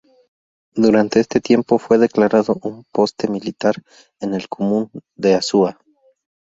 Durante 0.73 1.19
este 1.19 1.41
tiempo, 1.41 1.77
fue 1.77 1.99
declarado 1.99 2.55
un 2.63 2.83
poste 2.91 3.27
militar 3.29 3.75
en 4.19 4.33
el 4.33 4.47
Común 4.49 4.89
de 5.13 5.35
Azua. 5.35 5.79